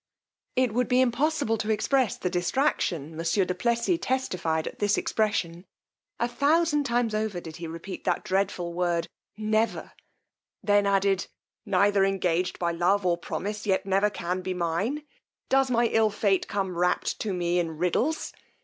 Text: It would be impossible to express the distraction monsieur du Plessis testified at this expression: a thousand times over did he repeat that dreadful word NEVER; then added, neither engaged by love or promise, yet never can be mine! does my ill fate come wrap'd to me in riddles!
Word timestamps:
It 0.55 0.73
would 0.73 0.87
be 0.87 0.99
impossible 0.99 1.59
to 1.59 1.69
express 1.69 2.17
the 2.17 2.31
distraction 2.31 3.15
monsieur 3.15 3.45
du 3.45 3.53
Plessis 3.53 3.99
testified 4.01 4.65
at 4.65 4.79
this 4.79 4.97
expression: 4.97 5.63
a 6.19 6.27
thousand 6.27 6.85
times 6.85 7.13
over 7.13 7.39
did 7.39 7.57
he 7.57 7.67
repeat 7.67 8.03
that 8.05 8.23
dreadful 8.23 8.73
word 8.73 9.07
NEVER; 9.37 9.91
then 10.63 10.87
added, 10.87 11.27
neither 11.67 12.03
engaged 12.03 12.57
by 12.57 12.71
love 12.71 13.05
or 13.05 13.15
promise, 13.15 13.67
yet 13.67 13.85
never 13.85 14.09
can 14.09 14.41
be 14.41 14.55
mine! 14.55 15.03
does 15.49 15.69
my 15.69 15.85
ill 15.85 16.09
fate 16.09 16.47
come 16.47 16.75
wrap'd 16.75 17.19
to 17.21 17.31
me 17.31 17.59
in 17.59 17.77
riddles! 17.77 18.33